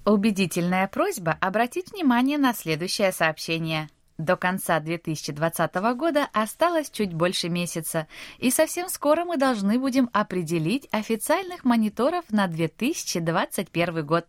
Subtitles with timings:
[0.08, 3.90] Убедительная просьба обратить внимание на следующее сообщение.
[4.18, 10.88] До конца 2020 года осталось чуть больше месяца, и совсем скоро мы должны будем определить
[10.92, 14.26] официальных мониторов на 2021 год.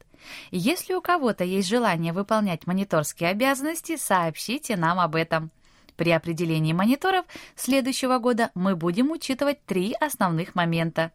[0.50, 5.52] Если у кого-то есть желание выполнять мониторские обязанности, сообщите нам об этом.
[5.98, 11.10] При определении мониторов следующего года мы будем учитывать три основных момента.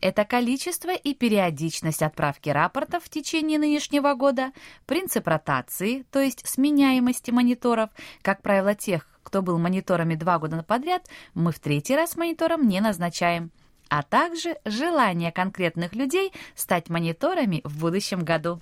[0.00, 4.50] Это количество и периодичность отправки рапортов в течение нынешнего года,
[4.86, 7.90] принцип ротации, то есть сменяемости мониторов,
[8.22, 12.80] как правило, тех, кто был мониторами два года подряд, мы в третий раз монитором не
[12.80, 13.52] назначаем
[13.90, 18.60] а также желание конкретных людей стать мониторами в будущем году.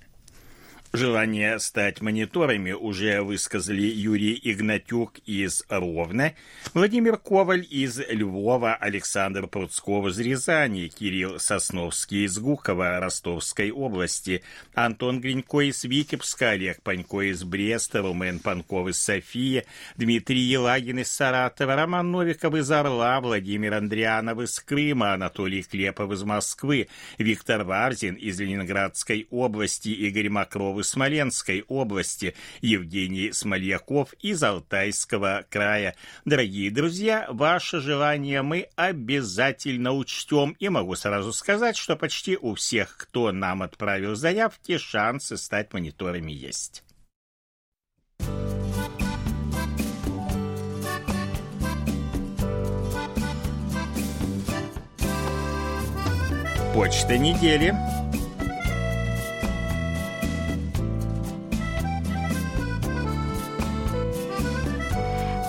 [0.95, 6.35] Желание стать мониторами уже высказали Юрий Игнатюк из Ровно,
[6.75, 14.43] Владимир Коваль из Львова, Александр Пруцков из Рязани, Кирилл Сосновский из Гукова, Ростовской области,
[14.75, 19.65] Антон Гринько из Витебска, Олег Панько из Бреста, Румен Панков из Софии,
[19.97, 26.21] Дмитрий Елагин из Саратова, Роман Новиков из Орла, Владимир Андрианов из Крыма, Анатолий Клепов из
[26.21, 26.87] Москвы,
[27.17, 35.95] Виктор Варзин из Ленинградской области, Игорь Макров Смоленской области, Евгений Смольяков из Алтайского края.
[36.25, 42.97] Дорогие друзья, ваше желание мы обязательно учтем, и могу сразу сказать, что почти у всех,
[42.97, 46.83] кто нам отправил заявки, шансы стать мониторами есть.
[56.73, 57.71] Почта недели.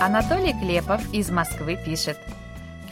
[0.05, 2.19] Анатолий Клепов из Москвы пишет.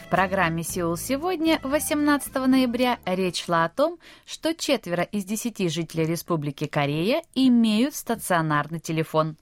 [0.04, 6.06] В программе «Сеул сегодня» 18 ноября речь шла о том, что четверо из десяти жителей
[6.06, 9.36] Республики Корея имеют стационарный телефон.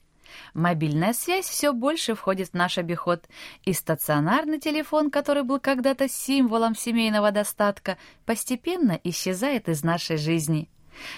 [0.53, 3.25] Мобильная связь все больше входит в наш обиход,
[3.63, 7.97] и стационарный телефон, который был когда-то символом семейного достатка,
[8.27, 10.69] постепенно исчезает из нашей жизни.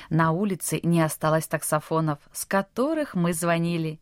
[0.09, 3.99] На улице не осталось таксофонов, с которых мы звонили.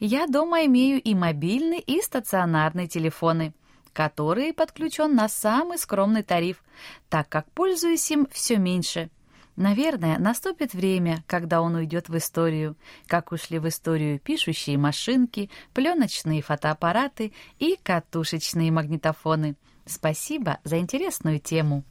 [0.00, 3.54] Я дома имею и мобильный, и стационарный телефоны,
[3.92, 6.62] которые подключен на самый скромный тариф,
[7.08, 9.10] так как пользуюсь им все меньше.
[9.56, 16.40] Наверное, наступит время, когда он уйдет в историю, как ушли в историю пишущие машинки, пленочные
[16.40, 19.56] фотоаппараты и катушечные магнитофоны.
[19.84, 21.84] Спасибо за интересную тему.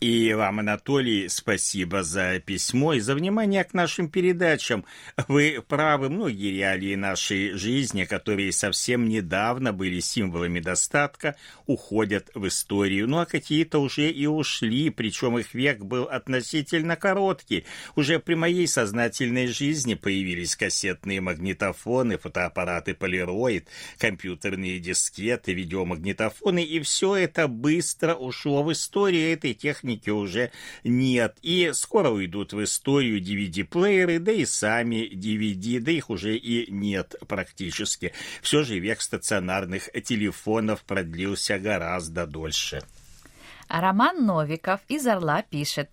[0.00, 4.84] И вам, Анатолий, спасибо за письмо и за внимание к нашим передачам.
[5.28, 11.36] Вы правы, многие реалии нашей жизни, которые совсем недавно были символами достатка,
[11.66, 13.08] уходят в историю.
[13.08, 17.64] Ну а какие-то уже и ушли, причем их век был относительно короткий.
[17.94, 23.68] Уже при моей сознательной жизни появились кассетные магнитофоны, фотоаппараты полироид,
[23.98, 30.50] компьютерные дискеты, видеомагнитофоны, и все это быстро ушло в историю этой техники техники уже
[30.82, 36.70] нет, и скоро уйдут в историю DVD-плееры, да и сами DVD, да их уже и
[36.70, 38.12] нет практически.
[38.42, 42.82] Все же век стационарных телефонов продлился гораздо дольше.
[43.68, 45.90] Роман Новиков из Орла пишет.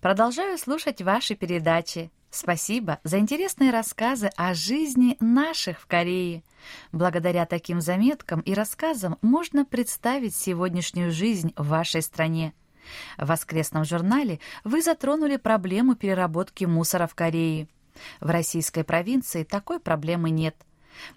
[0.00, 2.10] Продолжаю слушать ваши передачи.
[2.30, 6.42] Спасибо за интересные рассказы о жизни наших в Корее.
[6.90, 12.52] Благодаря таким заметкам и рассказам можно представить сегодняшнюю жизнь в вашей стране.
[13.18, 17.68] В воскресном журнале вы затронули проблему переработки мусора в Корее.
[18.20, 20.56] В российской провинции такой проблемы нет–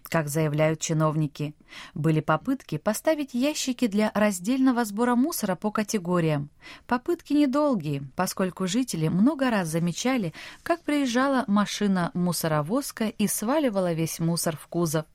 [0.04, 1.56] как заявляют чиновники,
[1.94, 6.50] были попытки поставить ящики для раздельного сбора мусора по категориям.
[6.86, 14.58] Попытки недолгие, поскольку жители много раз замечали, как приезжала машина мусоровозка и сваливала весь мусор
[14.58, 15.06] в кузов.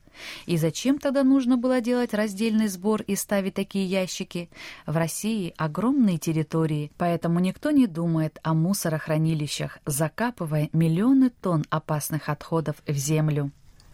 [0.46, 4.50] И зачем тогда нужно было делать раздельный сбор и ставить такие ящики?
[4.86, 12.76] В России огромные территории, поэтому никто не думает о мусорохранилищах, закапывая миллионы тонн опасных отходов
[12.86, 13.50] в землю.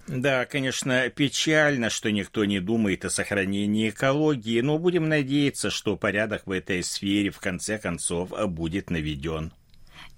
[0.09, 6.47] Да, конечно, печально, что никто не думает о сохранении экологии, но будем надеяться, что порядок
[6.47, 9.53] в этой сфере в конце концов будет наведен.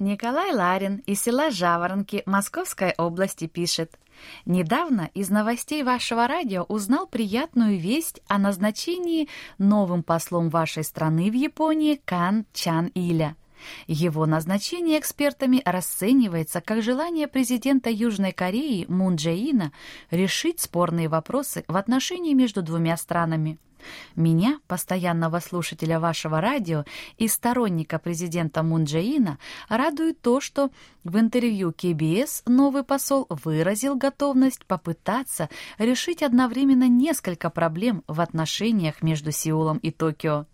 [0.00, 3.98] Николай Ларин из села Жаворонки Московской области пишет.
[4.46, 11.34] Недавно из новостей вашего радио узнал приятную весть о назначении новым послом вашей страны в
[11.34, 13.36] Японии Кан Чан Иля.
[13.86, 19.70] Его назначение экспертами расценивается как желание президента Южной Кореи Мун Джеина
[20.10, 23.58] решить спорные вопросы в отношении между двумя странами.
[24.16, 26.84] Меня, постоянного слушателя вашего радио
[27.18, 29.38] и сторонника президента Мун Джеина,
[29.68, 30.70] радует то, что
[31.04, 35.48] в интервью KBS новый посол выразил готовность попытаться
[35.78, 40.46] решить одновременно несколько проблем в отношениях между Сеулом и Токио.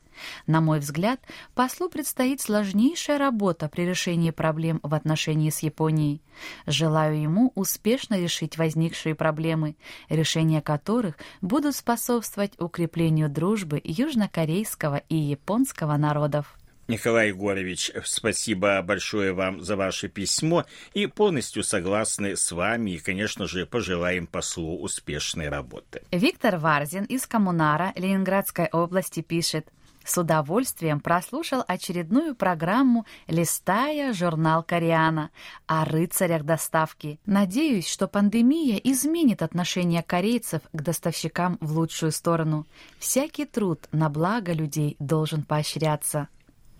[0.47, 1.21] На мой взгляд,
[1.55, 6.23] послу предстоит сложнейшая работа при решении проблем в отношении с Японией.
[6.67, 9.77] Желаю ему успешно решить возникшие проблемы,
[10.09, 16.57] решения которых будут способствовать укреплению дружбы южнокорейского и японского народов.
[16.89, 20.65] Николай Егорович, спасибо большое вам за ваше письмо
[20.95, 26.03] и полностью согласны с вами и, конечно же, пожелаем послу успешной работы.
[26.13, 29.67] Виктор Варзин из Коммунара Ленинградской области пишет.
[30.07, 35.31] С удовольствием прослушал очередную программу, листая журнал «Кориана»
[35.67, 37.19] о рыцарях доставки.
[37.27, 42.69] Надеюсь, что пандемия изменит отношение корейцев к доставщикам в лучшую сторону.
[43.01, 46.29] Всякий труд на благо людей должен поощряться.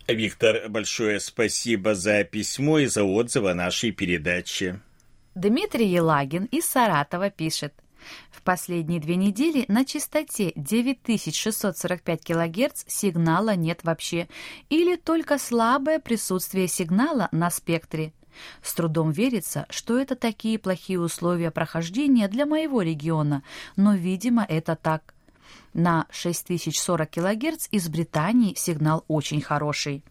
[0.07, 4.79] Виктор, большое спасибо за письмо и за отзывы о нашей передаче.
[5.35, 7.73] Дмитрий Елагин из Саратова пишет–
[8.31, 14.27] в последние две недели на частоте 9645 кГц сигнала нет вообще,
[14.69, 18.13] или только слабое присутствие сигнала на спектре.
[18.61, 23.43] С трудом верится, что это такие плохие условия прохождения для моего региона,
[23.75, 25.13] но, видимо, это так.
[25.73, 30.03] На 6040 кГц из Британии сигнал очень хороший.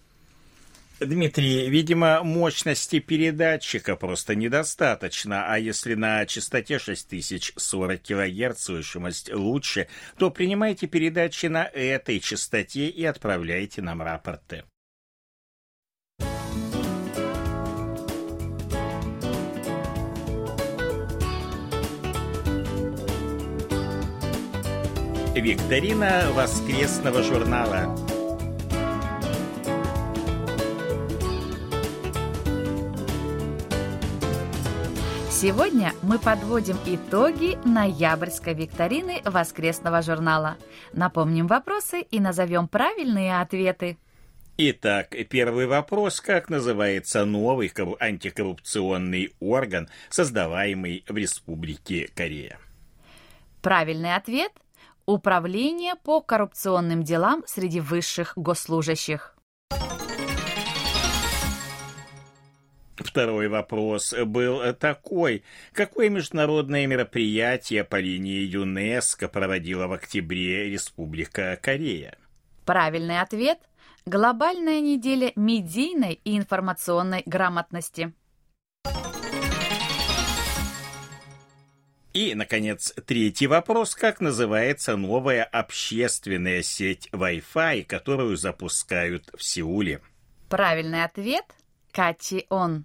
[1.01, 10.31] Дмитрий, видимо, мощности передатчика просто недостаточно, а если на частоте 6040 кГц слышимость лучше, то
[10.31, 14.65] принимайте передачи на этой частоте и отправляйте нам рапорты.
[25.35, 28.06] Викторина воскресного журнала.
[35.39, 40.57] Сегодня мы подводим итоги ноябрьской викторины воскресного журнала.
[40.95, 43.99] Напомним вопросы и назовем правильные ответы.
[44.57, 46.23] Итак, первый вопрос.
[46.23, 52.59] Как называется новый антикоррупционный орган, создаваемый в Республике Корея?
[53.61, 54.53] Правильный ответ–
[55.07, 59.36] Управление по коррупционным делам среди высших госслужащих.
[62.97, 65.45] Второй вопрос был такой.
[65.73, 72.17] Какое международное мероприятие по линии ЮНЕСКО проводила в октябре Республика Корея?
[72.65, 73.59] Правильный ответ–
[74.07, 78.13] глобальная неделя медийной и информационной грамотности.
[82.15, 83.95] И, наконец, третий вопрос.
[83.95, 90.01] Как называется новая общественная сеть Wi-Fi, которую запускают в Сеуле?
[90.49, 91.45] Правильный ответ–
[91.97, 92.85] Кати-он.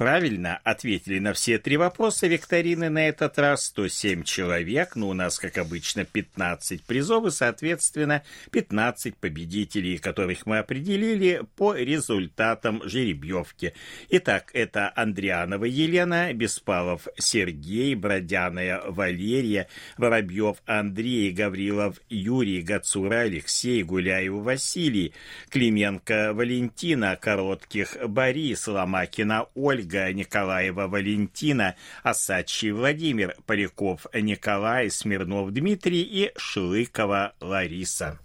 [0.00, 5.38] Правильно ответили на все три вопроса викторины на этот раз 107 человек, но у нас,
[5.38, 13.74] как обычно, 15 призов и, соответственно, 15 победителей, которых мы определили по результатам жеребьевки.
[14.08, 24.32] Итак, это Андрианова Елена, Беспалов Сергей, Бродяная Валерия, Воробьев Андрей, Гаврилов Юрий, Гацура Алексей, Гуляев
[24.32, 25.12] Василий,
[25.50, 36.02] Клименко Валентина, Коротких Борис, Ломакина Ольга, Ольга Николаева Валентина, Осадчий Владимир, Поляков Николай, Смирнов Дмитрий
[36.02, 38.18] и Шлыкова Лариса.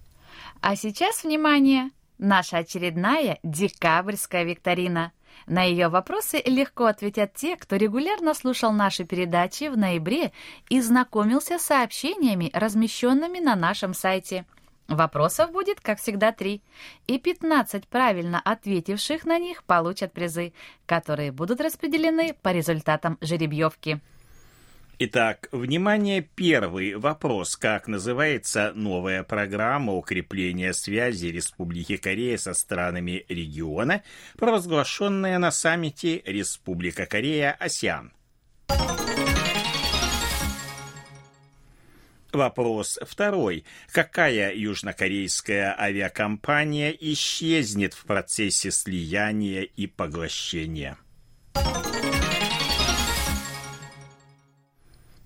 [0.62, 5.12] А сейчас, внимание, наша очередная декабрьская викторина.
[5.48, 10.32] На ее вопросы легко ответят те, кто регулярно слушал наши передачи в ноябре
[10.70, 14.46] и знакомился с сообщениями, размещенными на нашем сайте.
[14.88, 16.62] Вопросов будет, как всегда, три,
[17.08, 20.54] и 15 правильно ответивших на них получат призы,
[20.86, 24.00] которые будут распределены по результатам жеребьевки.
[24.98, 27.58] Итак, внимание, первый вопрос.
[27.58, 34.04] Как называется новая программа укрепления связи Республики Корея со странами региона,
[34.38, 37.58] провозглашенная на саммите Республика Корея
[42.36, 43.64] Вопрос второй.
[43.94, 50.98] Какая южнокорейская авиакомпания исчезнет в процессе слияния и поглощения?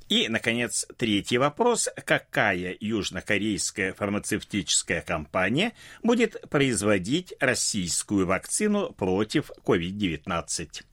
[0.08, 1.90] И, наконец, третий вопрос.
[2.06, 5.74] Какая южнокорейская фармацевтическая компания
[6.04, 10.84] будет производить российскую вакцину против COVID-19?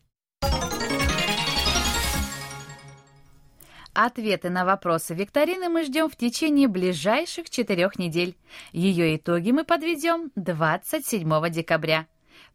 [3.98, 8.36] Ответы на вопросы викторины мы ждем в течение ближайших четырех недель.
[8.72, 12.06] Ее итоги мы подведем 27 декабря.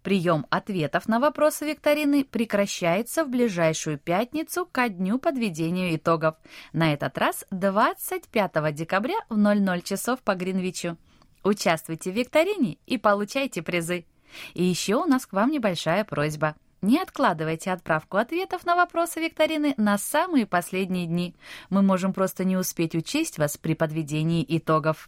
[0.04, 6.36] Прием ответов на вопросы викторины прекращается в ближайшую пятницу ко дню подведения итогов.
[6.74, 10.96] На этот раз 25 декабря в 00 часов по Гринвичу.
[11.44, 14.06] Участвуйте в викторине и получайте призы.
[14.54, 16.56] И еще у нас к вам небольшая просьба.
[16.82, 21.36] Не откладывайте отправку ответов на вопросы викторины на самые последние дни.
[21.70, 25.08] Мы можем просто не успеть учесть вас при подведении итогов.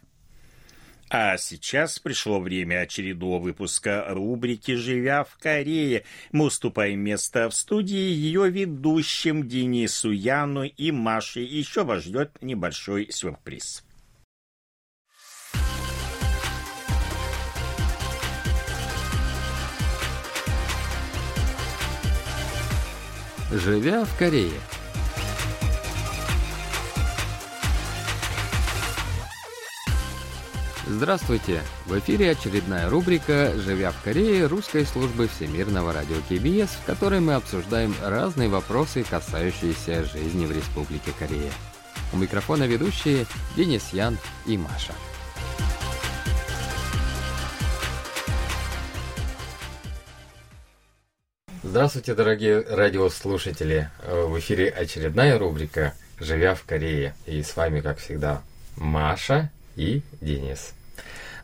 [1.10, 6.04] А сейчас пришло время очередного выпуска рубрики «Живя в Корее».
[6.32, 11.40] Мы уступаем место в студии ее ведущим Денису Яну и Маше.
[11.40, 13.84] Еще вас ждет небольшой сюрприз.
[23.54, 24.50] Живя в Корее–
[30.86, 31.62] Здравствуйте!
[31.86, 37.34] В эфире очередная рубрика «Живя в Корее» русской службы Всемирного радио КБС, в которой мы
[37.34, 41.52] обсуждаем разные вопросы, касающиеся жизни в Республике Корея.
[42.12, 43.24] У микрофона ведущие
[43.56, 44.92] Денис Ян и Маша.
[51.74, 53.90] Здравствуйте, дорогие радиослушатели!
[54.06, 57.16] В эфире очередная рубрика «Живя в Корее».
[57.26, 58.42] И с вами, как всегда,
[58.76, 60.72] Маша и Денис.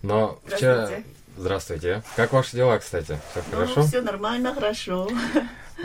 [0.03, 0.89] Но вчера...
[1.37, 2.05] Здравствуйте.
[2.15, 3.19] Как ваши дела, кстати?
[3.33, 3.83] Все ну, хорошо?
[3.83, 5.11] Все нормально, хорошо.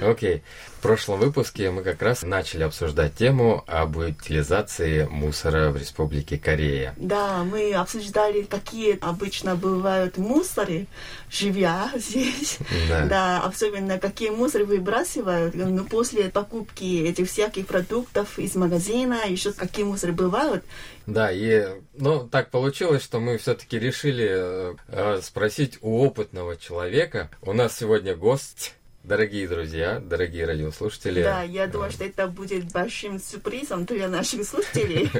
[0.01, 0.43] Окей.
[0.77, 6.93] В прошлом выпуске мы как раз начали обсуждать тему об утилизации мусора в Республике Корея.
[6.97, 10.85] Да, мы обсуждали, какие обычно бывают мусоры,
[11.31, 12.59] живя здесь.
[12.87, 13.05] Да.
[13.05, 15.55] да, особенно какие мусоры выбрасывают.
[15.55, 20.63] Ну, после покупки этих всяких продуктов из магазина, еще какие мусоры бывают.
[21.07, 27.29] Да, и ну, так получилось, что мы все-таки решили э, спросить у опытного человека.
[27.41, 28.75] У нас сегодня гость
[29.07, 31.21] Дорогие друзья, дорогие радиослушатели.
[31.21, 35.11] Да, я думаю, что это будет большим сюрпризом для наших слушателей.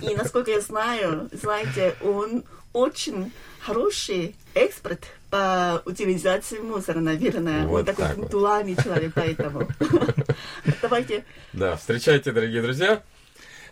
[0.00, 7.66] И насколько я знаю, знаете, он очень хороший эксперт по утилизации мусора, наверное.
[7.66, 8.84] Вот он такой пунктуальный вот.
[8.84, 9.68] человек, поэтому.
[10.80, 11.22] Давайте.
[11.52, 13.02] Да, встречайте, дорогие друзья.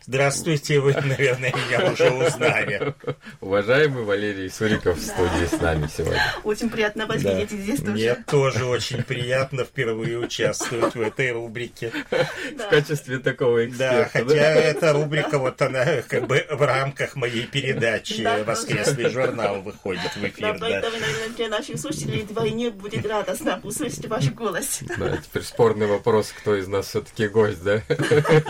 [0.06, 2.94] Здравствуйте, вы, наверное, меня уже узнали.
[3.40, 6.20] Уважаемый Валерий Суриков в студии с нами сегодня.
[6.42, 7.92] Очень приятно вас видеть здесь тоже.
[7.92, 11.90] Мне тоже очень приятно впервые участвовать в этой рубрике.
[12.10, 14.10] В качестве такого эксперта.
[14.12, 20.14] Да, хотя эта рубрика, вот она как бы в рамках моей передачи «Воскресный журнал» выходит
[20.16, 20.52] в эфир.
[20.52, 24.80] Да, поэтому, наверное, для наших слушателей вдвойне будет радостно услышать ваш голос.
[24.98, 27.76] Да, теперь спорный вопрос, кто из нас все-таки гость, да?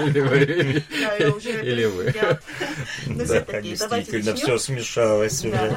[0.05, 0.85] Или?
[1.47, 2.15] Уже Или вы.
[3.07, 5.77] Ну, да, действительно, все смешалось уже.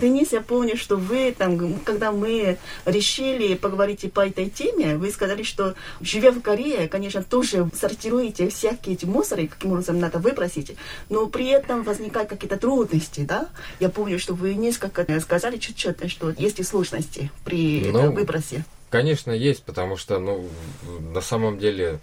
[0.00, 5.42] Денис, я помню, что вы там, когда мы решили поговорить по этой теме, вы сказали,
[5.42, 10.76] что живя в Корее, конечно, тоже сортируете всякие эти мусоры, каким образом надо выбросить,
[11.08, 13.48] но при этом возникают какие-то трудности, да?
[13.80, 18.64] Я помню, что вы несколько сказали чуть-чуть, что есть и сложности при ну, выбросе.
[18.90, 20.48] Конечно, есть, потому что, ну,
[21.12, 21.98] на самом деле,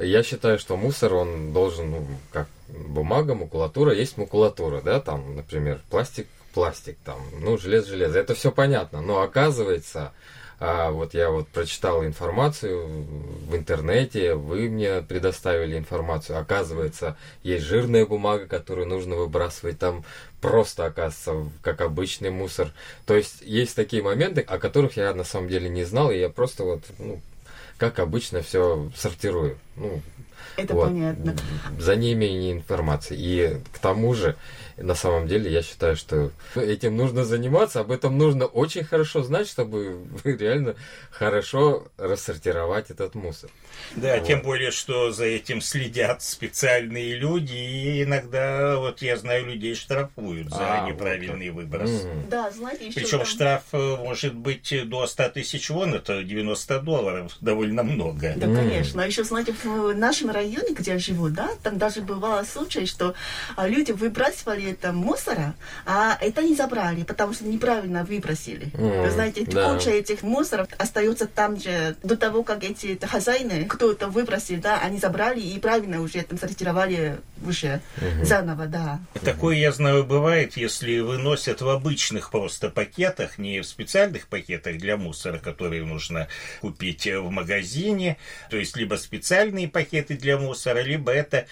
[0.00, 5.80] я считаю, что мусор, он должен, ну, как бумага, макулатура, есть макулатура, да, там, например,
[5.90, 10.12] пластик, пластик, там, ну, железо, железо, это все понятно, но оказывается,
[10.60, 16.38] А вот я вот прочитал информацию в интернете, вы мне предоставили информацию.
[16.38, 19.78] Оказывается, есть жирная бумага, которую нужно выбрасывать.
[19.78, 20.04] Там
[20.42, 22.72] просто, оказывается, как обычный мусор.
[23.06, 26.28] То есть есть такие моменты, о которых я на самом деле не знал, и я
[26.28, 27.22] просто вот, ну,
[27.80, 29.58] как обычно, все сортирую.
[29.74, 30.02] Ну,
[30.56, 30.88] Это вот.
[30.88, 31.34] понятно.
[31.78, 33.16] За неимением информации.
[33.18, 34.36] И к тому же,
[34.76, 39.48] на самом деле, я считаю, что этим нужно заниматься, об этом нужно очень хорошо знать,
[39.48, 40.74] чтобы реально
[41.10, 43.50] хорошо рассортировать этот мусор.
[43.96, 44.26] Да, Вот.
[44.26, 50.50] тем более, что за этим следят специальные люди, и иногда, вот я знаю, людей штрафуют
[50.50, 51.54] за А, вот неправильный как.
[51.56, 51.90] выброс.
[51.90, 52.28] Мгм.
[52.28, 56.80] Да, знаете, еще Причем там- штраф э, может быть до 100 тысяч вон, это 90
[56.80, 58.34] долларов, довольно много.
[58.36, 58.54] Да, М.
[58.56, 59.02] конечно.
[59.02, 63.14] А еще, знаете, в нашем районе, где я живу, да, там даже бывало случай, что
[63.56, 65.54] а, люди выбрасывали там мусора,
[65.86, 68.70] а это не забрали, потому что неправильно выбросили.
[68.74, 69.72] М, Вы знаете, да.
[69.74, 74.80] куча этих мусоров остается там же до того, как эти хозяины, кто это выбросил, да,
[74.80, 77.80] они забрали и правильно уже там сортировали уже
[78.22, 79.00] заново, да.
[79.24, 84.96] Такое, я знаю, бывает, если выносят в обычных просто пакетах, не в специальных пакетах для
[84.96, 86.28] мусора, которые нужно
[86.60, 88.18] купить в магазине.
[88.50, 91.46] То есть, либо специальные пакеты для мусора, либо это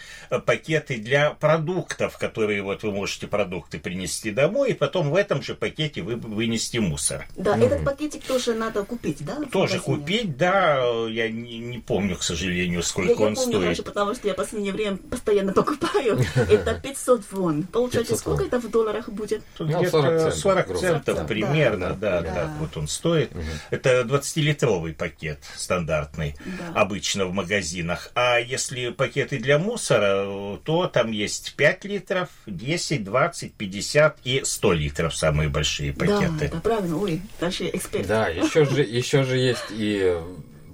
[0.44, 5.54] пакеты для продуктов, которые вот вы можете продукты принести домой, и потом в этом же
[5.54, 7.26] пакете вы вынести мусор.
[7.36, 9.38] Да, этот пакетик тоже надо купить, да?
[9.52, 13.62] Тоже купить, да, я не, не помню, к сожалению, Я, сколько я он помню стоит.
[13.62, 16.18] хорошо, потому что я в последнее время постоянно покупаю.
[16.34, 17.62] Это 500 вон.
[17.64, 18.48] Получается, 500 сколько вон.
[18.48, 19.42] это в долларах будет?
[19.56, 20.80] Тут Ну, где-то 40 центов, 40 грубо.
[20.80, 22.34] центов Да, примерно, да, да.
[22.34, 23.30] так вот он стоит.
[23.70, 26.80] Это 20-литровый пакет стандартный, Да.
[26.80, 28.10] обычно в магазинах.
[28.14, 34.72] А если пакеты для мусора, то там есть 5 литров, 10, 20, 50 и 100
[34.72, 36.48] литров самые большие пакеты.
[36.48, 36.96] Да, да, правильно.
[36.96, 38.08] Ой, наши эксперты.
[38.08, 40.16] Да, еще же, еще же есть и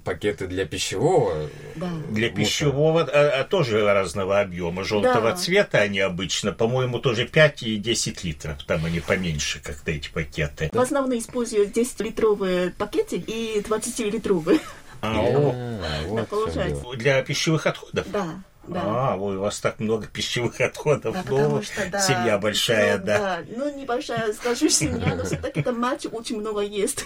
[0.05, 1.49] пакеты для пищевого.
[1.75, 1.89] Да.
[2.09, 2.35] Для мусора.
[2.45, 5.35] пищевого а, а тоже разного объема, желтого Да.
[5.35, 10.69] цвета они обычно, по-моему, тоже 5 и 10 литров, там они поменьше как-то эти пакеты.
[10.71, 14.61] В основном используют 10-литровые пакеты и 20-литровые.
[15.01, 16.97] А, А, вот.
[16.97, 18.05] Для пищевых отходов?
[18.11, 18.27] Да,
[18.67, 18.81] да.
[18.83, 21.15] А, ой, у вас так много пищевых отходов.
[21.15, 23.39] Да, Ну, что, да, семья большая, ну, да.
[23.47, 27.05] Ну, небольшая, скажу, семья, но все-таки там мальчик очень много ест.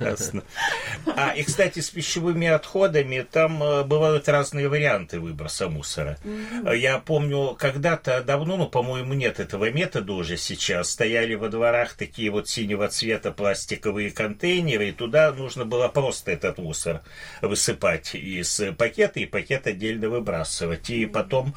[0.00, 0.42] Ясно.
[1.16, 6.18] А, и, кстати, с пищевыми отходами там э, бывают разные варианты выброса мусора.
[6.64, 11.94] Э, Я помню, когда-то давно, ну, по-моему, нет этого метода уже сейчас, стояли во дворах
[11.94, 17.00] такие вот синего цвета пластиковые контейнеры, и туда нужно было просто этот мусор
[17.40, 20.41] высыпать из пакета, и пакет отдельно выбрасывать.
[21.02, 21.54] И потом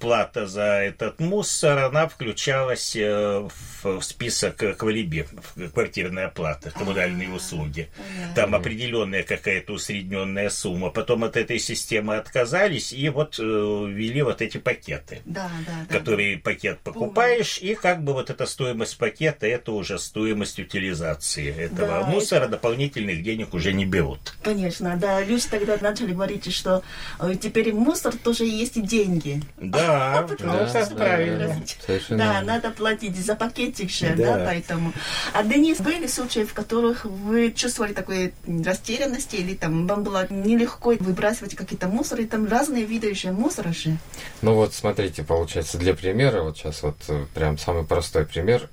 [0.00, 3.48] плата за этот мусор, она включалась э,
[3.82, 5.26] в, список э, квалиби,
[5.72, 7.88] квартирная плата, коммунальные услуги.
[8.34, 10.90] Там определенная какая-то усредненная сумма.
[10.90, 15.20] Потом от этой системы отказались и вот э, ввели вот эти пакеты.
[15.24, 15.98] Да, да, да.
[15.98, 22.00] Который пакет покупаешь, и как бы вот эта стоимость пакета, это уже стоимость утилизации этого
[22.00, 24.34] Да, мусора, дополнительных денег уже не берут.
[24.42, 25.22] Конечно, да.
[25.22, 26.82] Люди тогда начали говорить, что
[27.18, 29.42] э, теперь мусор тоже есть и деньги.
[29.70, 31.62] Да, Потому ну, что это правильно.
[32.10, 34.36] Да, надо платить за пакетик же, Да.
[34.36, 34.92] да, поэтому.
[35.32, 40.94] А Денис, были случаи, в которых вы чувствовали такой растерянности или там вам было нелегко
[40.98, 43.96] выбрасывать какие-то мусоры, там разные виды еще мусора же.
[44.42, 48.68] Ну вот смотрите, получается, для примера, вот сейчас вот э, прям самый простой пример.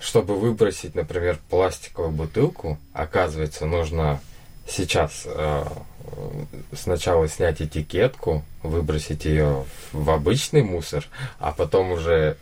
[0.00, 4.20] Чтобы выбросить, например, пластиковую бутылку, оказывается, нужно
[4.66, 5.64] сейчас э,
[6.74, 11.04] сначала снять этикетку, выбросить ее в обычный мусор,
[11.38, 12.36] а потом уже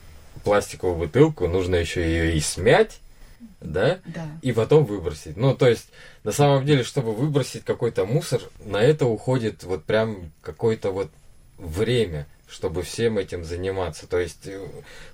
[0.44, 3.00] пластиковую бутылку нужно еще ее и смять,
[3.61, 4.26] да, Да.
[4.42, 5.37] и потом выбросить.
[5.37, 5.88] Ну, то есть,
[6.24, 11.11] на самом деле, чтобы выбросить какой-то мусор, на это уходит вот прям какое-то вот
[11.61, 14.07] время, чтобы всем этим заниматься.
[14.07, 14.66] То есть, э,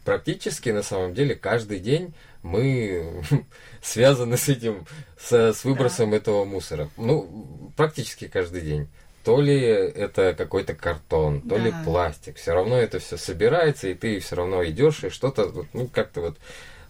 [0.04, 3.22] практически, на самом деле, каждый день мы
[3.82, 4.86] связаны с этим,
[5.18, 6.88] с, с выбросом этого мусора.
[6.96, 8.88] Ну, практически каждый день.
[9.24, 11.82] То ли это какой-то картон, то ли Да.
[11.84, 12.36] пластик.
[12.36, 16.38] Все равно это все собирается, и ты все равно идешь, и что-то, ну, как-то вот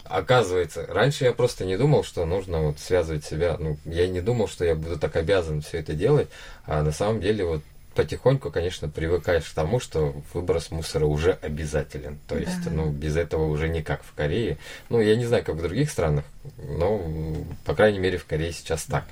[0.09, 3.57] Оказывается, раньше я просто не думал, что нужно вот связывать себя.
[3.59, 6.29] Ну, я не думал, что я буду так обязан все это делать.
[6.65, 7.61] А на самом деле вот
[7.97, 12.19] потихоньку, конечно, привыкаешь к тому, что выброс мусора уже обязателен.
[12.27, 12.69] То есть, Да.
[12.69, 14.59] ну, без этого уже никак в Корее.
[14.89, 16.23] Ну, я не знаю, как в других странах,
[16.57, 19.05] м, по крайней мере, в Корее сейчас так.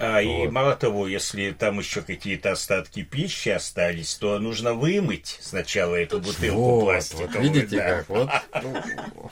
[0.00, 0.50] А, и Вот.
[0.50, 6.56] мало того, если там еще какие-то остатки пищи остались, то нужно вымыть сначала эту бутылку
[6.56, 7.28] Вот, пластиковую.
[7.28, 7.88] вот видите да.
[7.88, 8.30] как, вот
[8.62, 9.30] ну,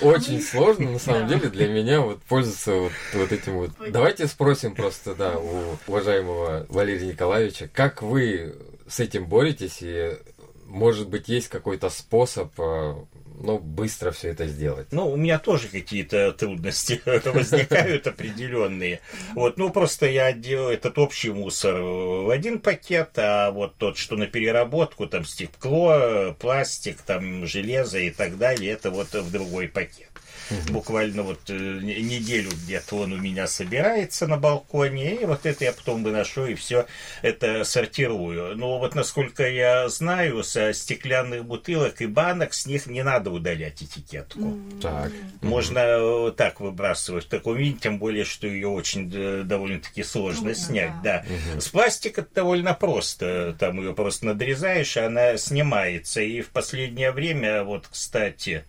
[0.00, 3.70] очень сложно на самом деле для меня вот пользоваться вот, вот этим вот.
[3.90, 8.54] Давайте спросим просто, да, у уважаемого Валерия Николаевича, как вы
[8.86, 10.12] с этим боретесь и
[10.66, 12.94] может быть есть какой-то способ, э,
[13.44, 14.88] ну, быстро все это сделать?
[14.90, 19.00] Ну, у меня тоже какие-то трудности возникают определенные.
[19.34, 24.16] Вот, ну, просто я делаю этот общий мусор в один пакет, а вот тот, что
[24.16, 30.08] на переработку, там стекло, пластик, там железо и так далее, это вот в другой пакет.
[30.70, 31.52] Буквально вот э,
[31.82, 36.46] не- неделю где-то он у меня собирается на балконе, и вот это я потом выношу
[36.46, 36.86] и все
[37.22, 38.56] это сортирую.
[38.56, 43.82] Но вот насколько я знаю, со стеклянных бутылок и банок с них не надо удалять
[43.82, 44.58] этикетку.
[44.80, 45.10] Так.
[45.42, 50.34] Можно э, так выбрасывать в таком виде, тем более, что ее очень э, довольно-таки сложно
[50.34, 50.92] Трудно, снять.
[51.02, 51.24] да.
[51.54, 51.60] Да.
[51.60, 53.56] С пластика это довольно просто.
[53.58, 56.20] Там ее просто надрезаешь, и она снимается.
[56.20, 58.64] И в последнее время, вот, кстати,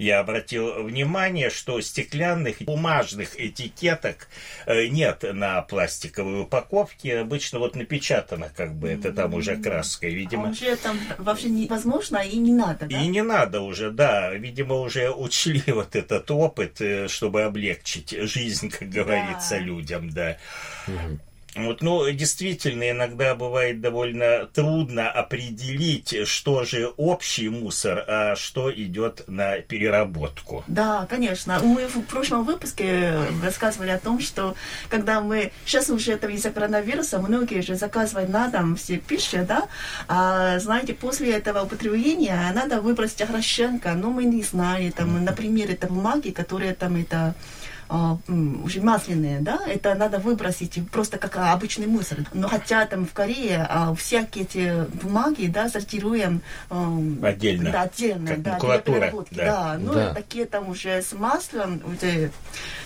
[0.00, 4.28] я обратил внимание, что стеклянных бумажных этикеток
[4.64, 7.18] э, нет на пластиковой упаковке.
[7.18, 10.48] Обычно вот напечатано как бы это там уже краской, А видимо.
[10.50, 12.98] уже там вообще невозможно и не надо, да?
[12.98, 14.32] И не надо уже, да.
[14.32, 20.38] Видимо, уже учли вот этот опыт, э, чтобы облегчить жизнь, как говорится, людям, да.
[21.56, 29.24] Вот, ну, действительно, иногда бывает довольно трудно определить, что же общий мусор, а что идет
[29.26, 30.62] на переработку.
[30.68, 31.58] Да, конечно.
[31.60, 34.54] Мы в прошлом выпуске рассказывали о том, что
[34.88, 35.50] когда мы...
[35.64, 39.66] Сейчас уже это из-за коронавируса многие же заказывают на дом все пищи, да?
[40.06, 43.94] А, знаете, после этого употребления надо выбросить огрощенка.
[43.94, 47.34] Но мы не знали, там, например, это бумаги, которые там это
[47.90, 52.18] уже масляные, да, это надо выбросить просто как обычный мусор.
[52.32, 57.70] Но хотя там в Корее а, всякие эти бумаги, да, сортируем ам, Отдельно.
[57.70, 59.44] Да, отдельно, Как да, для макулатура, переработки, да.
[59.44, 59.78] да.
[59.78, 60.14] Ну, Да.
[60.14, 62.30] такие там уже с маслом уже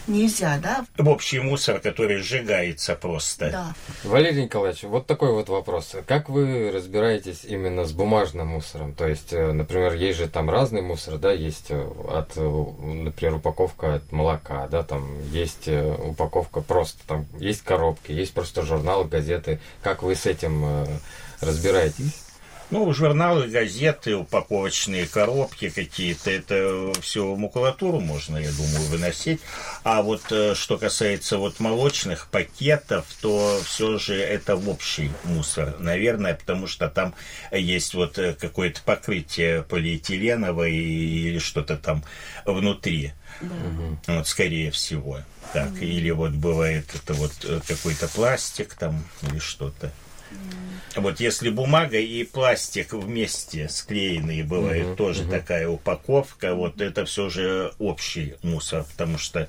[0.06, 0.84] нельзя, да?
[0.96, 3.50] В общий мусор, который сжигается просто.
[3.50, 3.74] Да.
[4.04, 5.94] Валерий Николаевич, вот такой вот вопрос.
[6.06, 8.94] Как вы разбираетесь именно с бумажным мусором?
[8.94, 12.40] То есть, э, например, есть же там разный мусор, да, есть э, от, э,
[12.82, 14.93] например, упаковка от молока, да, там
[15.32, 19.60] есть э, упаковка просто, там есть коробки, есть просто журналы, газеты.
[19.82, 20.86] Как вы с этим э,
[21.40, 22.24] разбираетесь?
[22.70, 29.40] Ну, журналы, газеты, упаковочные коробки какие-то, это все макулатуру можно, я думаю, выносить.
[29.84, 35.76] А вот э, что касается вот молочных пакетов, то все же это в общий мусор,
[35.78, 37.14] наверное, потому что там
[37.52, 42.02] есть вот какое-то покрытие полиэтиленовое или что-то там
[42.46, 43.12] внутри.
[44.06, 45.18] Вот, скорее всего.
[45.52, 49.92] Так, или вот бывает это вот э, какой-то пластик там или что-то.
[50.96, 55.30] Вот если бумага и пластик вместе склеенные бывает Мгм, тоже мгм.
[55.30, 59.48] такая упаковка, вот это все же общий мусор, потому что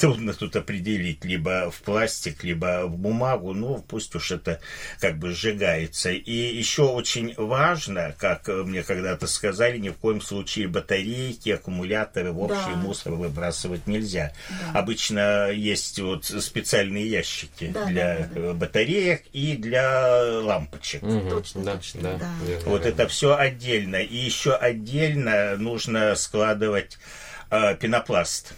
[0.00, 4.60] трудно тут определить либо в пластик, либо в бумагу, ну пусть уж это
[5.00, 6.10] как бы сжигается.
[6.10, 12.32] И еще очень важно, как э, мне когда-то сказали, ни в коем случае батарейки, аккумуляторы
[12.32, 12.76] в общий Да.
[12.76, 14.32] мусор выбрасывать нельзя.
[14.72, 14.80] Да.
[14.80, 21.02] Обычно есть вот специальные ящики Да, для да, да, э, батареек и для лампочек.
[21.02, 22.30] Мгм, Точно, да, точно, да, да.
[22.66, 22.88] Вот верно.
[23.02, 23.96] это все отдельно.
[23.96, 26.98] И еще отдельно нужно складывать
[27.50, 28.54] э, пенопласт.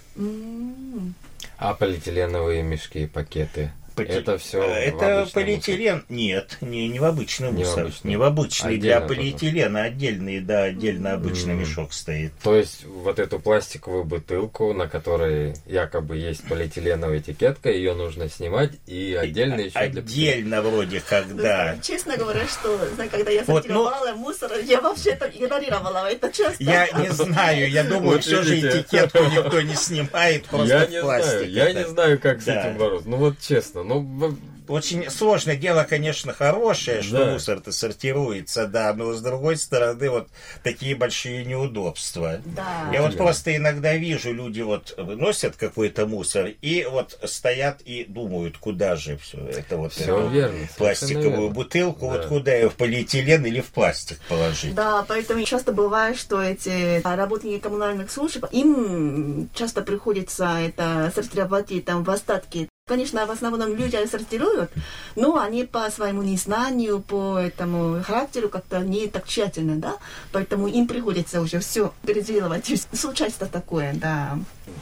[1.58, 3.72] А полиэтиленовые мешки, пакеты?
[3.98, 6.04] Поти- Это все Э, Это полиэтилен.
[6.08, 7.84] Нет, не, не в обычный Не в мусор.
[7.84, 8.08] обычный.
[8.10, 8.68] Не в обычный.
[8.74, 9.14] Отдельно Для тоже.
[9.20, 11.60] полиэтилена отдельный, да, отдельно обычный М.
[11.60, 12.32] мешок стоит.
[12.42, 18.72] То есть вот эту пластиковую бутылку, на которой якобы есть полиэтиленовая этикетка, ее нужно снимать
[18.86, 21.42] и отдельно еще для Отдельно вроде как, да.
[21.42, 22.78] знаете, Честно говоря, что
[23.10, 26.10] когда я Вот, ну- сортировала мусор, я вообще это игнорировала.
[26.10, 26.62] Это часто.
[26.62, 30.90] Я не знаю, я думаю, Вот все же этикетку никто не снимает, просто Я в
[30.90, 31.30] не пластик.
[31.32, 33.08] знаю, я не знаю, как с этим бороться.
[33.08, 34.36] Ну вот честно, ну
[34.68, 35.56] Очень сложно.
[35.56, 37.32] Дело, конечно, хорошее, что Да.
[37.32, 40.28] мусор-то сортируется, да, но с другой стороны, вот
[40.62, 42.42] такие большие неудобства.
[42.44, 42.90] Да.
[42.92, 43.16] Я вот Именно.
[43.16, 49.16] просто иногда вижу, люди вот выносят какой-то мусор и вот стоят и думают, куда же
[49.16, 50.58] все это вот все эту верно.
[50.76, 51.48] пластиковую верно.
[51.48, 52.12] бутылку, Да.
[52.18, 54.74] вот куда ее в полиэтилен или в пластик положить.
[54.74, 61.80] Да, поэтому часто бывает, что эти работники коммунальных служб, им часто приходится это сортировать и
[61.80, 64.70] там в остатки Конечно, в основном люди сортируют,
[65.14, 69.96] но они по своему незнанию, по этому характеру как-то не так тщательно, да,
[70.32, 72.72] поэтому им приходится уже все переделывать.
[72.92, 74.38] Случается такое, да.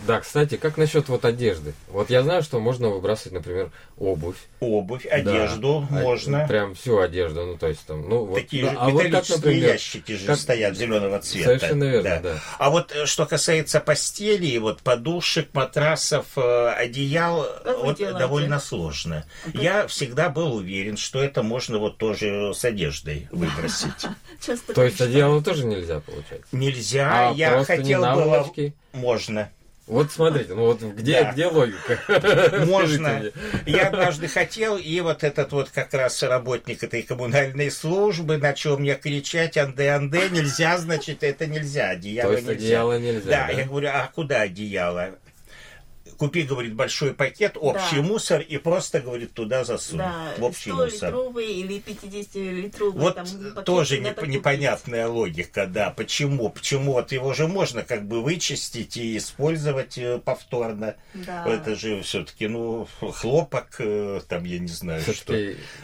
[0.06, 1.74] Да, кстати, как насчет вот одежды?
[1.88, 4.36] Вот я знаю, что можно выбрасывать, например, обувь.
[4.60, 6.44] Обувь, одежду Да, можно.
[6.44, 8.36] а- Прям всю одежду, ну то есть там, ну вот.
[8.36, 11.44] Такие да, же а вот как, металлические например, ящики же как- стоят зеленого цвета.
[11.46, 12.34] Совершенно верно, да.
[12.58, 19.24] А вот э, что касается постели, вот подушек, матрасов, э, одеял, Как вот довольно сложно.
[19.54, 24.06] Я всегда был уверен, что это можно вот тоже с одеждой выбросить.
[24.44, 26.42] Часто То есть одеяло тоже нельзя получать.
[26.52, 28.06] Нельзя, А я просто хотел было...
[28.14, 28.74] наволочки?
[28.92, 29.50] Можно.
[29.86, 31.32] Вот смотрите, ну вот где, Да.
[31.32, 32.00] где логика?
[32.66, 33.30] Можно.
[33.66, 38.96] Я однажды хотел, и вот этот вот как раз работник этой коммунальной службы начал мне
[38.96, 42.64] кричать, анде, анде, нельзя, значит, это нельзя, одеяло То есть нельзя.
[42.66, 43.52] одеяло нельзя, Да, да?
[43.52, 45.10] я говорю, а куда одеяло?
[46.18, 48.02] Купи, говорит, большой пакет, общий Да.
[48.02, 49.98] мусор, и просто, говорит, туда засунь.
[49.98, 51.08] Да, в общий 100 мусор.
[51.08, 53.00] литровый или 50-литровый.
[53.00, 54.28] Вот там, пакет тоже купить.
[54.28, 55.90] непонятная логика, да.
[55.90, 56.48] Почему?
[56.50, 56.92] Почему?
[56.94, 60.96] Вот его же можно как бы вычистить и использовать э, повторно.
[61.14, 61.44] Да.
[61.46, 65.32] Это же все-таки, ну, хлопок, э, там, я не знаю, что.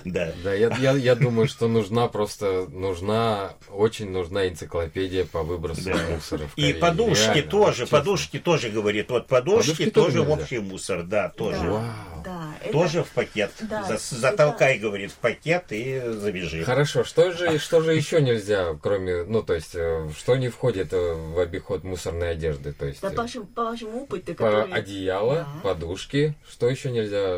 [0.05, 0.33] Да.
[0.43, 5.97] да, я, я, я думаю, что нужна просто, нужна, очень нужна энциклопедия по выбросу Да.
[6.11, 6.49] мусора.
[6.49, 10.43] в И подушки Реально, тоже, подушки тоже, говорит, вот подушки, Подушки тоже, нельзя?
[10.43, 11.59] общий мусор, да, тоже.
[11.61, 11.85] Да, Вау.
[12.25, 13.51] да, это- Тоже в пакет.
[13.61, 16.65] Да, За- это- затолкай, говорит, в пакет и завяжи.
[16.65, 20.93] Хорошо, что же, что же еще нельзя, кроме, ну, то есть, э, что не входит
[20.93, 22.73] э, в обиход мусорной одежды?
[22.73, 24.73] То есть, Да, э, по, вашему- по вашему опыту, по который...
[24.73, 25.49] одеяло, Да.
[25.63, 27.37] подушки, что еще нельзя?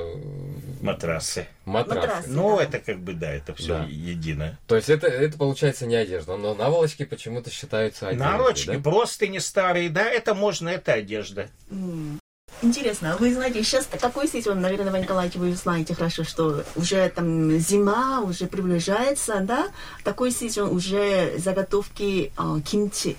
[0.80, 1.46] Матрасы.
[1.64, 2.00] Матрасы.
[2.00, 2.28] Матрасы.
[2.30, 2.62] Ну, Да.
[2.64, 3.86] это как бы, да, это все Да.
[3.88, 4.58] едино.
[4.66, 8.78] То есть это, это получается не одежда, но наволочки почему-то считаются одеждой, Наволочки, да?
[8.80, 11.48] просто не старые, да, это можно, это одежда.
[11.70, 12.20] М.
[12.64, 17.58] Интересно, вы знаете, сейчас какой сезон, наверное, Иван Николаевич, вы знаете хорошо, что уже там
[17.58, 19.68] зима уже приближается, да?
[20.02, 23.18] Такой сезон уже заготовки а, кимчи.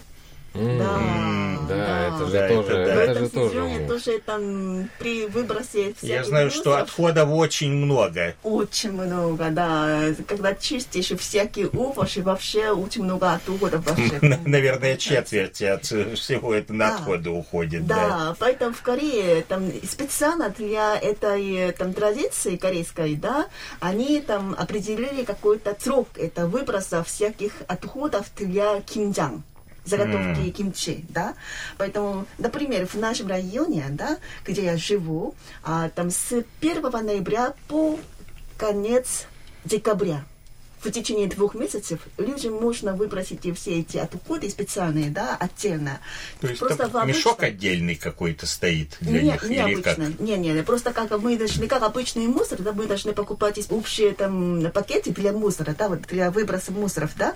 [0.55, 0.99] Да,
[1.67, 2.07] да, да.
[2.07, 2.95] это же Да, тоже, это да.
[2.95, 3.49] В это этом же тоже.
[3.49, 3.87] сезоне мусор.
[3.87, 8.35] тоже там при выбросе всяких Я знаю, что отходов очень много.
[8.43, 9.99] Очень много, да.
[10.27, 14.19] Когда чистишь всякие овощи, вообще очень много отходов вообще.
[14.45, 16.95] Наверное, четверть от всего это на Да.
[16.95, 17.85] отходы уходит.
[17.85, 17.95] Да.
[17.95, 23.47] Да, поэтому в Корее там специально для этой там традиции корейской, да,
[23.79, 29.43] они там определили какой-то срок это выброса всяких отходов для кимджан
[29.85, 30.51] заготовки М.
[30.51, 31.33] кимчи, да.
[31.77, 37.99] Поэтому, например, в нашем районе, да, где я живу, а, там с 1 ноября по
[38.57, 39.27] конец
[39.63, 40.23] декабря
[40.85, 45.99] в течение двух месяцев людям можно выбросить и все эти отходы специальные, да, отдельно.
[46.39, 49.81] То есть Просто там в мешок обычном- отдельный какой-то стоит для не, них не или
[49.81, 49.97] как?
[50.19, 54.71] Не, не, просто как мы должны, как обычный мусор, да, мы должны покупать общие там
[54.71, 57.33] пакеты для мусора, да, вот для выброса мусоров, да,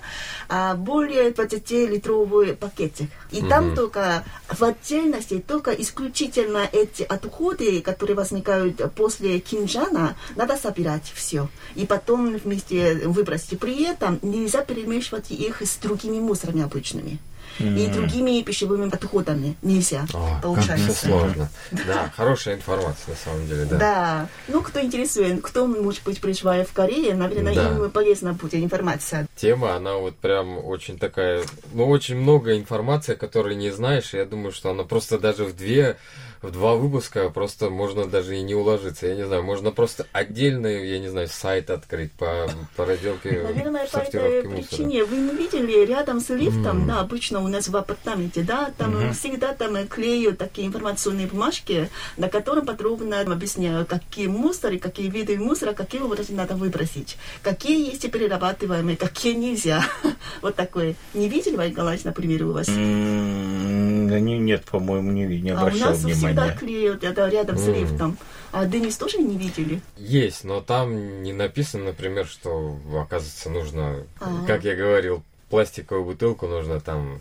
[0.48, 3.10] а более 20-литровый пакетик.
[3.30, 11.10] И там только в отдельности, только исключительно эти отходы, которые возникают после кинжана, надо собирать
[11.14, 11.48] все.
[11.74, 13.39] И потом вместе выбросить.
[13.58, 17.18] При этом нельзя перемешивать их с другими мусорами обычными.
[17.60, 20.92] И другими пищевыми отходами нельзя, О, как получается.
[20.92, 21.48] все сложно.
[21.86, 23.76] Да, хорошая информация на самом деле, да.
[23.78, 24.28] Да.
[24.48, 27.68] Ну, кто интересует, кто, может быть, проживает в Корее, наверное, Да.
[27.76, 29.26] им полезна будет информация.
[29.36, 31.42] Тема, она вот прям очень такая,
[31.72, 35.54] ну, очень много информации, которой не знаешь, и я думаю, что она просто даже в
[35.56, 35.96] две,
[36.42, 39.06] в два выпуска просто можно даже и не уложиться.
[39.06, 43.86] Я не знаю, можно просто отдельный, я не знаю, сайт открыть по, по разделке Наверное,
[43.86, 44.62] по этой мусора.
[44.68, 49.12] причине вы не видели рядом с лифтом, да, обычно у нас в апартаменте, да, там
[49.12, 55.72] всегда там клеют такие информационные бумажки, на котором подробно объясняют, какие мусоры, какие виды мусора,
[55.72, 59.84] какие образы надо выбросить, какие есть перерабатываемые, какие нельзя.
[60.42, 60.94] Вот такое.
[61.12, 62.68] Не видели, Валерий Николаевич, например, у вас?
[62.68, 66.56] Не- Нет, по-моему, не, не А у обращал нас всегда внимания.
[66.58, 68.18] клеют это рядом с лифтом.
[68.52, 69.80] А Денис тоже не видели?
[69.96, 74.44] Есть, но там не написано, например, что, оказывается, нужно, А.
[74.46, 77.20] как я говорил, пластиковую бутылку нужно там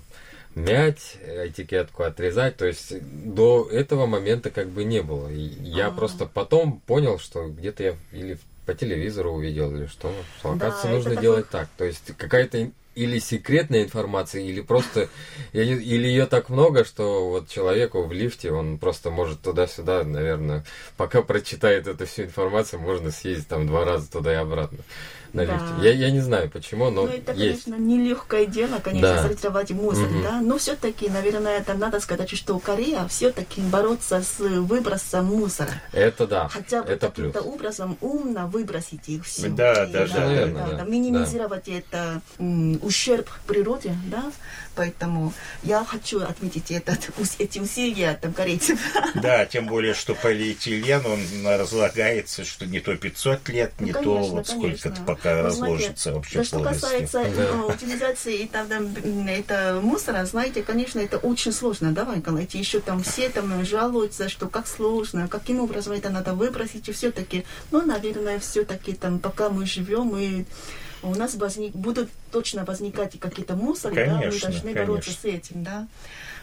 [0.56, 2.58] мять, этикетку отрезать.
[2.58, 5.28] То есть до этого момента как бы не было.
[5.30, 5.92] И я А.
[5.92, 10.88] просто потом понял, что где-то я или по телевизору увидел, или что, что Да, оказывается,
[10.88, 11.68] это нужно такой- делать так.
[11.78, 15.08] То есть какая-то или секретная информация, или просто,
[15.54, 20.66] или ее так много, что вот человеку в лифте, он просто может туда-сюда, наверное,
[20.98, 24.80] пока прочитает эту всю информацию, можно съездить там два раза туда и обратно
[25.34, 25.54] на да.
[25.54, 25.68] лифте.
[25.82, 27.66] Я, я не знаю почему, но ну, это, есть.
[27.66, 29.24] конечно, нелегкое дело, конечно, да.
[29.24, 30.24] сортировать мусор, угу.
[30.24, 30.42] да.
[30.42, 35.72] Но все-таки, наверное, это надо сказать, что Корея все-таки бороться с выбросом мусора.
[35.92, 36.48] Это да.
[36.50, 39.50] Хотя бы это каким-то образом умно выбросить их все.
[39.50, 40.84] Да, да, да, наверное, да, да, да.
[40.84, 41.74] Минимизировать да.
[41.74, 44.32] это м, ущерб природе, да.
[44.76, 48.80] Поэтому я хочу отметить этот, эти усилия там корейцев.
[49.16, 54.14] Да, тем более, что полиэтилен, он разлагается, что не то 500 лет, не ну, конечно,
[54.14, 57.44] то вот сколько-то пока разложится знаете, вообще да, что касается да.
[57.44, 62.56] Э, утилизации там, там, это мусора, знаете, конечно, это очень сложно, да, Николаевич?
[62.56, 67.46] Еще там все там жалуются, что как сложно, каким образом это надо выбросить, и все-таки,
[67.72, 70.46] ну, наверное, все-таки там, пока мы живем, мы
[71.02, 74.86] у нас возник, будут точно возникать какие-то мусоры, конечно, да, мы должны конечно.
[74.86, 75.88] бороться с этим, да.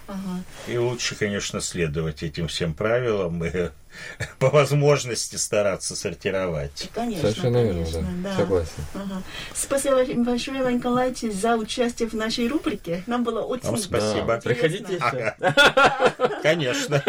[0.07, 0.43] Ага.
[0.69, 3.71] И лучше, конечно, следовать этим всем правилам и
[4.39, 6.89] по возможности стараться сортировать.
[6.95, 8.31] Конечно, Совершенно конечно, верно, да.
[8.31, 8.37] да.
[8.37, 8.85] Согласен.
[8.95, 9.23] Ага.
[9.55, 13.03] Спасибо большое, Иван Николаевич, за участие в нашей рубрике.
[13.07, 14.27] Нам было очень Вам спасибо.
[14.27, 14.41] Да.
[14.41, 15.35] Приходите еще.
[15.41, 16.41] Ага.
[16.43, 17.03] Конечно.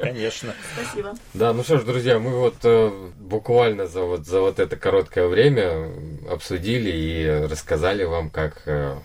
[0.00, 0.54] Конечно.
[0.74, 1.14] Спасибо.
[1.34, 5.28] Да, ну что ж, друзья, мы вот э, буквально за вот, за вот это короткое
[5.28, 5.92] время
[6.28, 8.96] обсудили и рассказали вам, как э,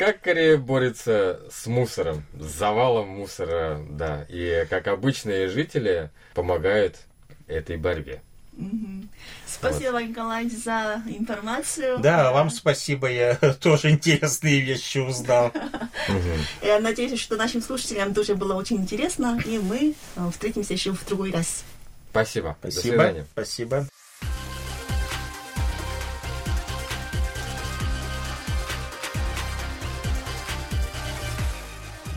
[0.00, 6.96] как Корея борется с мусором, с завалом мусора, да, и как обычные жители помогают
[7.46, 8.22] этой борьбе.
[9.46, 10.02] Спасибо, вот.
[10.04, 11.98] Николай, за информацию.
[11.98, 15.52] Да, вам спасибо, я тоже интересные вещи узнал.
[16.62, 21.06] Я надеюсь, что нашим слушателям тоже было очень интересно, и мы э, встретимся еще в
[21.06, 21.62] другой раз.
[22.10, 22.56] Спасибо.
[22.58, 23.26] Спасибо.
[23.32, 23.86] Спасибо.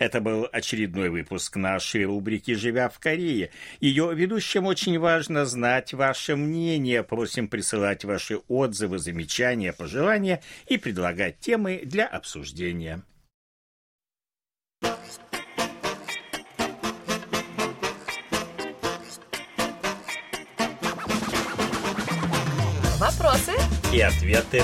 [0.00, 3.50] Это был очередной выпуск нашей рубрики «Живя в Корее».
[3.80, 7.02] Ее ведущим очень важно знать ваше мнение.
[7.02, 13.02] Просим присылать ваши отзывы, замечания, пожелания и предлагать темы для обсуждения.
[22.98, 23.52] Вопросы
[23.92, 24.62] и ответы.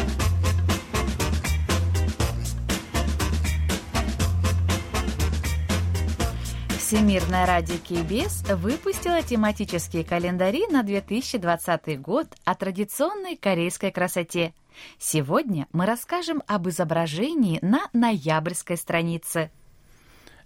[6.87, 14.55] Всемирное радио КБС выпустила тематические календари на 2020 год о традиционной корейской красоте.
[14.97, 19.51] Сегодня мы расскажем об изображении на ноябрьской странице.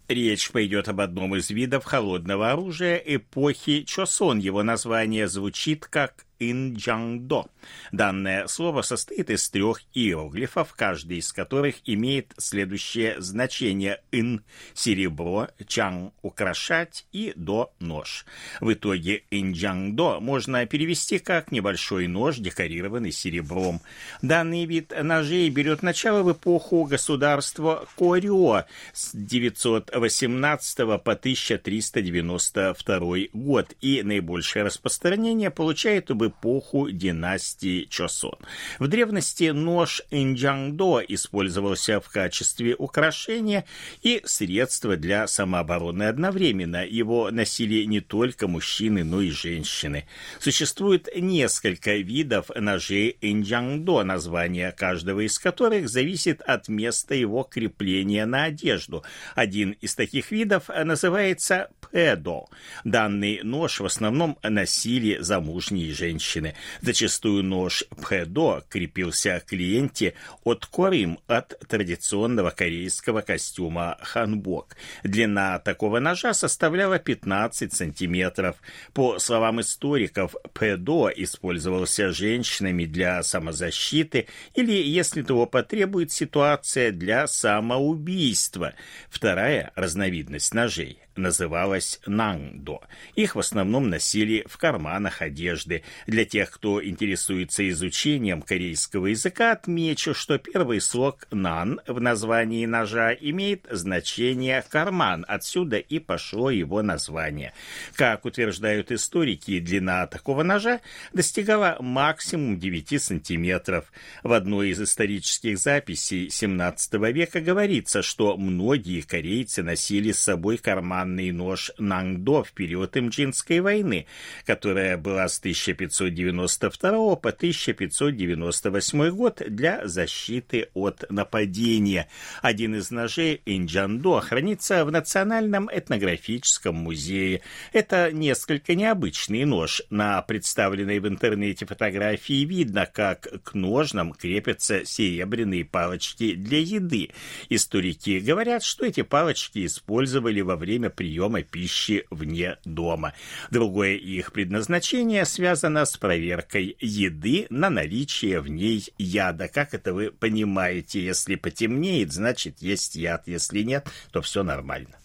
[0.08, 4.38] Речь пойдет об одном из видов холодного оружия эпохи Чосон.
[4.38, 7.46] Его название звучит как инджангдо.
[7.92, 14.42] Данное слово состоит из трех иероглифов, каждый из которых имеет следующее значение «ин»—
[14.74, 18.24] серебро, «чанг»— украшать и «до»— нож.
[18.60, 23.82] В итоге инджангдо можно перевести как небольшой нож, декорированный серебром.
[24.22, 34.02] Данный вид ножей берет начало в эпоху государства Корё с 918 по 1392 год и
[34.02, 38.36] наибольшее распространение получает об эпоху династии Чосон.
[38.78, 43.64] В древности нож инджангдо использовался в качестве украшения
[44.02, 46.84] и средства для самообороны одновременно.
[46.86, 50.06] Его носили не только мужчины, но и женщины.
[50.38, 58.44] Существует несколько видов ножей инджангдо, название каждого из которых зависит от места его крепления на
[58.44, 59.04] одежду.
[59.34, 62.46] Один из таких видов называется пэдо.
[62.84, 66.54] Данный нож в основном носили замужние женщины женщины.
[66.82, 74.76] Зачастую нож пхэдо крепился к ленте от корим от традиционного корейского костюма ханбок.
[75.02, 78.56] Длина такого ножа составляла 15 сантиметров.
[78.92, 88.74] По словам историков, пэдо использовался женщинами для самозащиты или, если того потребует ситуация, для самоубийства.
[89.08, 92.80] Вторая разновидность ножей называлась нангдо.
[93.14, 95.82] Их в основном носили в карманах одежды.
[96.06, 103.12] Для тех, кто интересуется изучением корейского языка, отмечу, что первый слог нан в названии ножа
[103.12, 105.24] имеет значение карман.
[105.28, 107.52] Отсюда и пошло его название.
[107.94, 110.80] Как утверждают историки, длина такого ножа
[111.12, 113.92] достигала максимум 9 сантиметров.
[114.22, 120.58] В одной из исторических записей 17 века говорится, что многие корейцы носили с собой
[121.00, 124.06] карманный нож Нангдо в период Имджинской войны,
[124.44, 132.08] которая была с 1592 по 1598 год для защиты от нападения.
[132.42, 137.40] Один из ножей Инджандо хранится в Национальном этнографическом музее.
[137.72, 139.82] Это несколько необычный нож.
[139.88, 147.10] На представленной в интернете фотографии видно, как к ножнам крепятся серебряные палочки для еды.
[147.48, 153.14] Историки говорят, что эти палочки использовали во время приема пищи вне дома.
[153.50, 159.48] Другое их предназначение связано с проверкой еды на наличие в ней яда.
[159.48, 161.04] Как это вы понимаете?
[161.04, 163.26] Если потемнеет, значит есть яд.
[163.26, 164.96] Если нет, то все нормально.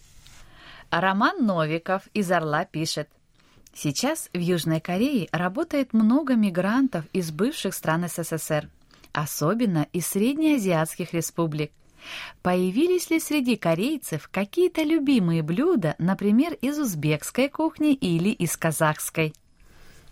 [0.90, 3.08] Роман Новиков из «Орла» пишет.
[3.74, 8.70] Сейчас в Южной Корее работает много мигрантов из бывших стран СССР,
[9.12, 11.72] особенно из среднеазиатских республик.
[12.42, 19.32] Появились ли среди корейцев какие-то любимые блюда, например, из узбекской кухни или из казахской?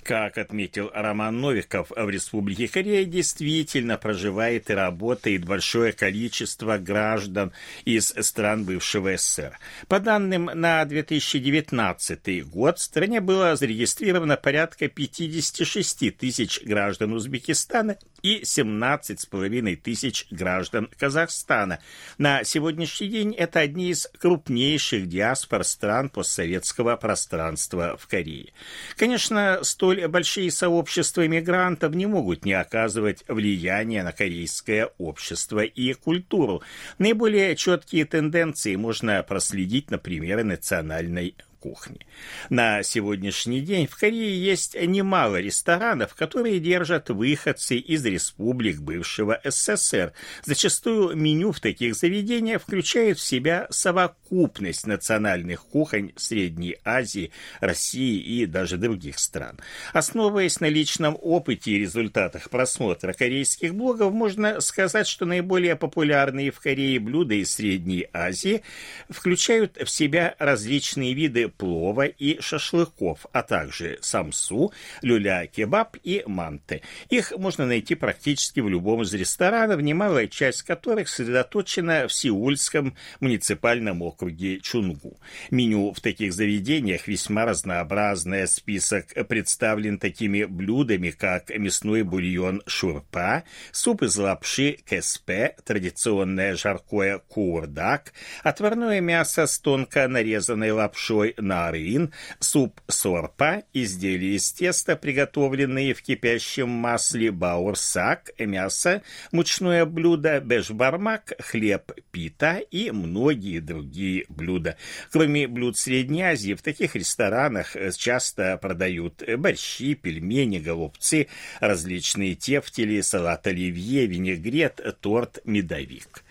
[0.04, 7.52] Как отметил Роман Новиков, в Республике Корея действительно проживает и работает большое количество граждан
[7.86, 9.58] из стран бывшего СССР.
[9.88, 18.40] По данным на 2019 год, в стране было зарегистрировано порядка 56 тысяч граждан Узбекистана и
[18.40, 21.78] 17,5 тысяч граждан Казахстана.
[22.16, 28.54] На сегодняшний день это одни из крупнейших диаспор стран постсоветского пространства в Корее.
[28.96, 36.62] Конечно, столь большие сообщества иммигрантов не могут не оказывать влияния на корейское общество и культуру.
[36.98, 41.34] Наиболее четкие тенденции можно проследить на примере национальной
[41.64, 42.06] кухни.
[42.50, 50.12] На сегодняшний день в Корее есть немало ресторанов, которые держат выходцы из республик бывшего СССР.
[50.44, 58.44] Зачастую меню в таких заведениях включает в себя совокупность национальных кухонь Средней Азии, России и
[58.44, 59.58] даже других стран.
[59.94, 66.60] Основываясь на личном опыте и результатах просмотра корейских блогов, можно сказать, что наиболее популярные в
[66.60, 68.62] Корее блюда из Средней Азии
[69.08, 76.82] включают в себя различные виды плова и шашлыков, а также самсу, люля-кебаб и манты.
[77.10, 84.02] Их можно найти практически в любом из ресторанов, немалая часть которых сосредоточена в Сеульском муниципальном
[84.02, 85.18] округе Чунгу.
[85.50, 88.46] Меню в таких заведениях весьма разнообразное.
[88.46, 98.12] Список представлен такими блюдами, как мясной бульон шурпа, суп из лапши кеспе, традиционное жаркое курдак,
[98.42, 106.68] отварное мясо с тонко нарезанной лапшой нарин, суп сорпа, изделия из теста, приготовленные в кипящем
[106.68, 114.76] масле баурсак, мясо, мучное блюдо бешбармак, хлеб пита и многие другие блюда.
[115.12, 121.28] Кроме блюд Средней Азии, в таких ресторанах часто продают борщи, пельмени, голубцы,
[121.60, 126.24] различные тефтели, салат оливье, винегрет, торт, медовик.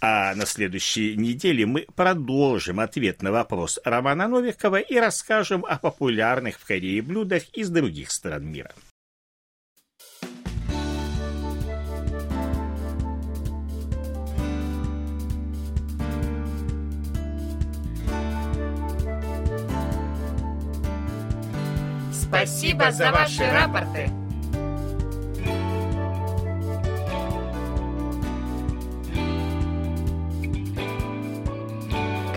[0.00, 4.45] А на следующей неделе мы продолжим ответ на вопрос Романа Новикова
[4.78, 8.72] и расскажем о популярных в Корее блюдах из других стран мира.
[22.12, 24.10] Спасибо за ваши рапорты.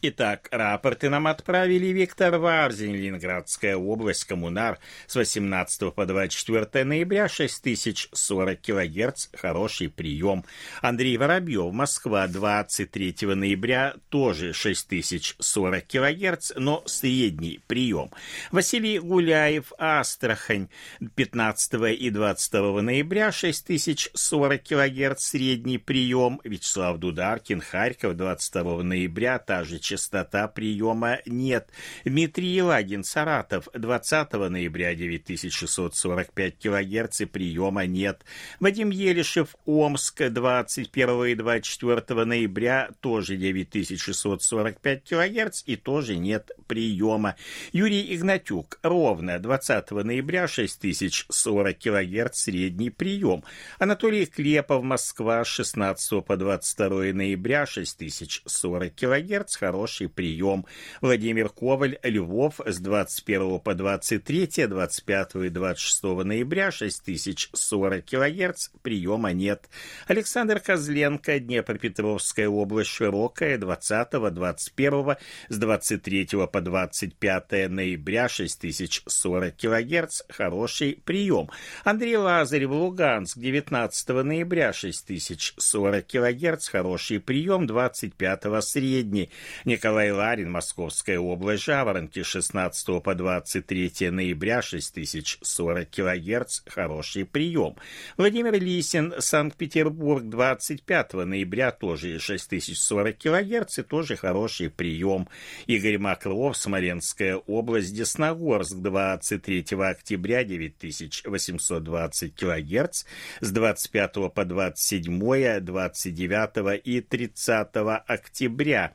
[0.00, 4.78] Итак, рапорты нам отправили Виктор Варзин, Ленинградская область, Коммунар,
[5.08, 10.44] с 18 по 24 ноября, 6040 кГц, хороший прием.
[10.82, 18.12] Андрей Воробьев, Москва, 23 ноября, тоже 6040 кГц, но средний прием.
[18.52, 20.68] Василий Гуляев, Астрахань,
[21.16, 26.40] 15 и 20 ноября, 6040 кГц, средний прием.
[26.44, 31.70] Вячеслав Дударкин, Харьков, 22 ноября, та же частота приема нет.
[32.04, 38.24] Дмитрий Елагин, Саратов, 20 ноября 9645 кГц и приема нет.
[38.60, 47.36] Вадим Елишев, Омск, 21 и 24 ноября тоже 9645 кГц и тоже нет приема.
[47.72, 53.42] Юрий Игнатюк, ровно 20 ноября 6040 кГц средний прием.
[53.78, 60.66] Анатолий Клепов, Москва, 16 по 22 ноября 6040 кГц, хороший прием.
[61.00, 69.68] Владимир Коваль, Львов, с 21 по 23, 25 и 26 ноября 6040 кГц, приема нет.
[70.06, 75.16] Александр Козленко, Днепропетровская область, Широкая, 20, 21,
[75.48, 81.50] с 23 по 25 ноября 6040 кГц, хороший прием.
[81.84, 89.30] Андрей Лазарев, Луганск, 19 ноября 6040 кГц, хороший прием, 25 средний.
[89.68, 97.76] Николай Ларин, Московская область, Жаворонки, 16 по 23 ноября 6040 кГц, хороший прием.
[98.16, 105.28] Владимир Лисин, Санкт-Петербург, 25 ноября, тоже 6040 кГц, и тоже хороший прием.
[105.66, 113.04] Игорь Маклов, Смоленская область, Десногорск, 23 октября, 9820 кГц,
[113.42, 117.68] с 25 по 27, 29 и 30
[118.06, 118.94] октября,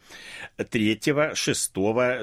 [0.63, 1.71] 3, 6,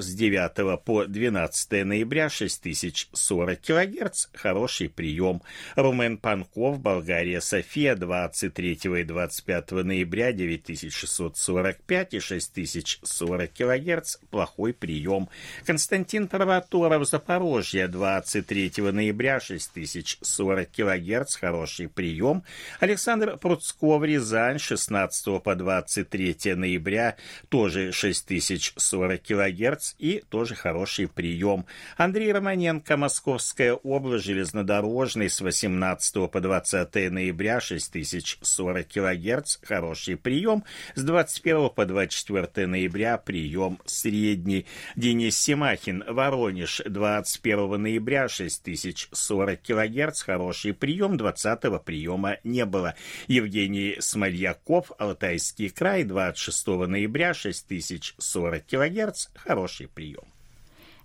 [0.01, 5.43] с 9 по 12 ноября 6040 кГц, хороший прием.
[5.76, 15.28] Румен Панков, Болгария, София, 23 и 25 ноября 9645 и 6040 кГц, плохой прием.
[15.64, 22.43] Константин Провоторов, Запорожье, 23 ноября 6040 кГц, хороший прием.
[22.78, 27.16] Александр Пруцков, Рязань, 16 по 23 ноября,
[27.49, 31.66] тоже 6040 кГц и тоже хороший прием.
[31.96, 40.64] Андрей Романенко, Московская область, железнодорожный, с 18 по 20 ноября, 6040 кГц, хороший прием.
[40.94, 44.66] С 21 по 24 ноября прием средний.
[44.96, 51.16] Денис Семахин, Воронеж, 21 ноября, 6040 кГц, хороший прием.
[51.16, 52.94] 20 приема не было.
[53.26, 60.24] Евгений Смольяков, Алтайский край, 26 ноября, 6040 кГц, хороший прием.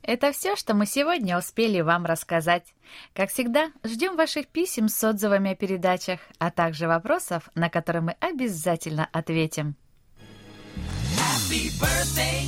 [0.01, 2.75] Это все, что мы сегодня успели вам рассказать.
[3.15, 8.15] Как всегда, ждем ваших писем с отзывами о передачах, а также вопросов, на которые мы
[8.19, 9.75] обязательно ответим.
[11.17, 12.47] Happy birthday,